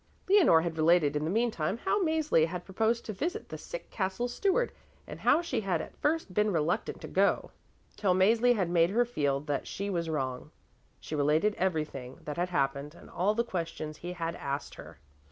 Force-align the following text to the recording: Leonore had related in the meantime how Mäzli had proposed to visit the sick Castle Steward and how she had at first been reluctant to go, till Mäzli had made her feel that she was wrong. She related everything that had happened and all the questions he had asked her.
Leonore 0.27 0.61
had 0.63 0.77
related 0.79 1.15
in 1.15 1.25
the 1.25 1.29
meantime 1.29 1.77
how 1.77 2.03
Mäzli 2.03 2.47
had 2.47 2.65
proposed 2.65 3.05
to 3.05 3.13
visit 3.13 3.49
the 3.49 3.57
sick 3.59 3.91
Castle 3.91 4.27
Steward 4.27 4.71
and 5.05 5.19
how 5.19 5.43
she 5.43 5.61
had 5.61 5.79
at 5.79 5.95
first 5.95 6.33
been 6.33 6.51
reluctant 6.51 6.99
to 7.01 7.07
go, 7.07 7.51
till 7.97 8.15
Mäzli 8.15 8.55
had 8.55 8.67
made 8.67 8.89
her 8.89 9.05
feel 9.05 9.39
that 9.41 9.67
she 9.67 9.91
was 9.91 10.09
wrong. 10.09 10.49
She 10.99 11.13
related 11.13 11.53
everything 11.59 12.17
that 12.23 12.37
had 12.37 12.49
happened 12.49 12.95
and 12.95 13.11
all 13.11 13.35
the 13.35 13.43
questions 13.43 13.97
he 13.97 14.13
had 14.13 14.35
asked 14.35 14.73
her. 14.73 14.97